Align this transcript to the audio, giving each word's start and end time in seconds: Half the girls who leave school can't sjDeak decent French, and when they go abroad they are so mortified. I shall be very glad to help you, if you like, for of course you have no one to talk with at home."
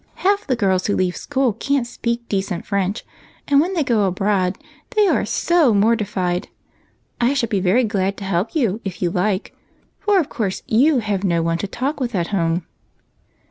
Half 0.15 0.47
the 0.47 0.55
girls 0.55 0.87
who 0.87 0.95
leave 0.95 1.15
school 1.15 1.53
can't 1.53 1.85
sjDeak 1.85 2.21
decent 2.27 2.65
French, 2.65 3.05
and 3.47 3.61
when 3.61 3.75
they 3.75 3.83
go 3.83 4.05
abroad 4.05 4.57
they 4.95 5.07
are 5.07 5.27
so 5.27 5.75
mortified. 5.75 6.47
I 7.21 7.35
shall 7.35 7.49
be 7.49 7.59
very 7.59 7.83
glad 7.83 8.17
to 8.17 8.23
help 8.23 8.55
you, 8.55 8.81
if 8.83 9.03
you 9.03 9.11
like, 9.11 9.55
for 9.99 10.17
of 10.19 10.27
course 10.27 10.63
you 10.67 11.01
have 11.01 11.23
no 11.23 11.43
one 11.43 11.59
to 11.59 11.67
talk 11.67 11.99
with 11.99 12.15
at 12.15 12.29
home." 12.29 12.65